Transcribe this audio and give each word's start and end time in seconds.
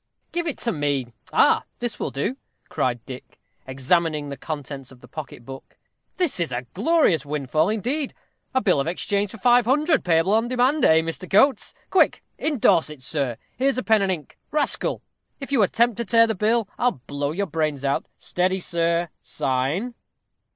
"Give 0.31 0.47
it 0.47 0.65
me. 0.65 1.13
Ah! 1.31 1.63
this 1.77 1.99
will 1.99 2.09
do," 2.09 2.35
cried 2.69 3.05
Dick, 3.05 3.37
examining 3.67 4.29
the 4.29 4.35
contents 4.35 4.91
of 4.91 4.99
the 4.99 5.07
pocket 5.07 5.45
book. 5.45 5.77
"This 6.17 6.39
is 6.39 6.51
a 6.51 6.63
glorious 6.73 7.23
windfall 7.23 7.69
indeed; 7.69 8.15
a 8.51 8.61
bill 8.61 8.79
of 8.79 8.87
exchange 8.87 9.29
for 9.29 9.37
500_l._, 9.37 10.03
payable 10.03 10.33
on 10.33 10.47
demand, 10.47 10.83
eh, 10.85 11.01
Mr. 11.01 11.29
Coates? 11.29 11.75
Quick! 11.91 12.23
indorse 12.39 12.89
it, 12.89 13.03
sir. 13.03 13.37
Here's 13.55 13.79
pen 13.83 14.01
and 14.01 14.11
ink. 14.11 14.39
Rascal! 14.49 15.03
if 15.39 15.51
you 15.51 15.61
attempt 15.61 15.97
to 15.97 16.05
tear 16.05 16.25
the 16.25 16.33
bill, 16.33 16.67
I'll 16.79 16.99
blow 17.05 17.31
your 17.31 17.45
brains 17.45 17.85
out. 17.85 18.07
Steady, 18.17 18.59
sir, 18.59 19.09
sign. 19.21 19.93